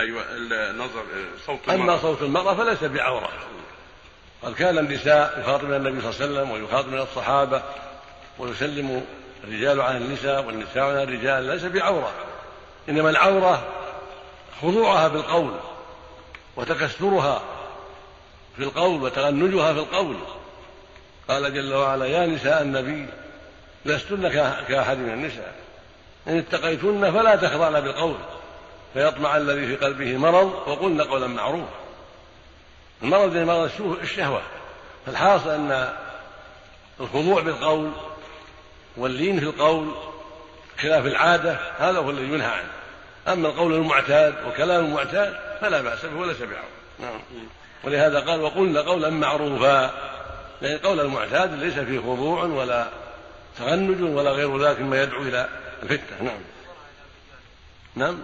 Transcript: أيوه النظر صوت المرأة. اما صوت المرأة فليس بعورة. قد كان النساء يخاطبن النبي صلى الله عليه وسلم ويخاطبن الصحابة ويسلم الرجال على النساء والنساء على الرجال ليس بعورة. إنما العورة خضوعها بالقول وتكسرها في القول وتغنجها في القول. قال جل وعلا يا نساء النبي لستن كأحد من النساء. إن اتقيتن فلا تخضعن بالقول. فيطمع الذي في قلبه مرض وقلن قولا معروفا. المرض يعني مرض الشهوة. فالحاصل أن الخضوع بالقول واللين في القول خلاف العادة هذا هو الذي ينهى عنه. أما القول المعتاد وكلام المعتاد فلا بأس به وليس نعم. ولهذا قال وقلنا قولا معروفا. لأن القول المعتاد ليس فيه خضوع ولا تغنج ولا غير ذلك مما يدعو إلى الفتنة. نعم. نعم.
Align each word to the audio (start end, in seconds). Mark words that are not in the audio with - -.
أيوه 0.00 0.22
النظر 0.30 1.02
صوت 1.46 1.58
المرأة. 1.68 1.84
اما 1.84 1.98
صوت 1.98 2.22
المرأة 2.22 2.54
فليس 2.54 2.84
بعورة. 2.84 3.28
قد 4.42 4.54
كان 4.54 4.78
النساء 4.78 5.40
يخاطبن 5.40 5.74
النبي 5.74 6.00
صلى 6.00 6.10
الله 6.10 6.40
عليه 6.40 6.50
وسلم 6.50 6.50
ويخاطبن 6.50 6.98
الصحابة 6.98 7.62
ويسلم 8.38 9.04
الرجال 9.44 9.80
على 9.80 9.96
النساء 9.96 10.44
والنساء 10.44 10.84
على 10.84 11.02
الرجال 11.02 11.42
ليس 11.42 11.64
بعورة. 11.64 12.12
إنما 12.88 13.10
العورة 13.10 13.66
خضوعها 14.62 15.08
بالقول 15.08 15.54
وتكسرها 16.56 17.42
في 18.56 18.62
القول 18.62 19.02
وتغنجها 19.02 19.72
في 19.72 19.78
القول. 19.78 20.16
قال 21.28 21.54
جل 21.54 21.74
وعلا 21.74 22.06
يا 22.06 22.26
نساء 22.26 22.62
النبي 22.62 23.06
لستن 23.84 24.28
كأحد 24.68 24.98
من 24.98 25.12
النساء. 25.12 25.54
إن 26.28 26.38
اتقيتن 26.38 27.12
فلا 27.12 27.36
تخضعن 27.36 27.80
بالقول. 27.80 28.16
فيطمع 28.94 29.36
الذي 29.36 29.66
في 29.66 29.76
قلبه 29.76 30.16
مرض 30.16 30.52
وقلن 30.66 31.02
قولا 31.02 31.26
معروفا. 31.26 31.72
المرض 33.02 33.34
يعني 33.34 33.46
مرض 33.46 33.70
الشهوة. 34.02 34.42
فالحاصل 35.06 35.50
أن 35.50 35.92
الخضوع 37.00 37.42
بالقول 37.42 37.90
واللين 38.96 39.40
في 39.40 39.46
القول 39.46 39.94
خلاف 40.80 41.06
العادة 41.06 41.58
هذا 41.78 41.98
هو 41.98 42.10
الذي 42.10 42.24
ينهى 42.24 42.46
عنه. 42.46 42.70
أما 43.28 43.48
القول 43.48 43.72
المعتاد 43.74 44.34
وكلام 44.46 44.84
المعتاد 44.84 45.36
فلا 45.60 45.80
بأس 45.80 46.06
به 46.06 46.20
وليس 46.20 46.36
نعم. 47.00 47.20
ولهذا 47.84 48.20
قال 48.20 48.40
وقلنا 48.40 48.80
قولا 48.80 49.10
معروفا. 49.10 49.90
لأن 50.62 50.74
القول 50.74 51.00
المعتاد 51.00 51.54
ليس 51.54 51.78
فيه 51.78 51.98
خضوع 51.98 52.44
ولا 52.44 52.88
تغنج 53.58 54.02
ولا 54.02 54.30
غير 54.30 54.58
ذلك 54.58 54.80
مما 54.80 55.02
يدعو 55.02 55.22
إلى 55.22 55.48
الفتنة. 55.82 56.22
نعم. 56.22 56.40
نعم. 57.94 58.18